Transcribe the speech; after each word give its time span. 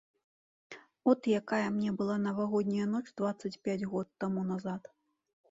От 1.11 1.21
якая 1.39 1.67
мне 1.75 1.91
была 1.99 2.15
навагодняя 2.23 2.87
ноч 2.95 3.03
дваццаць 3.23 3.53
пяць 3.69 3.87
год 3.95 4.07
таму 4.27 4.41
назад. 4.51 4.91